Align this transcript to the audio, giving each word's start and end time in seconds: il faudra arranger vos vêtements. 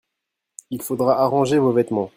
il 0.71 0.81
faudra 0.81 1.19
arranger 1.21 1.59
vos 1.59 1.73
vêtements. 1.73 2.09